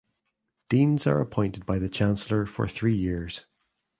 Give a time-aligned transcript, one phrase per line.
[0.67, 3.45] Deans are appointed by the chancellor for three years.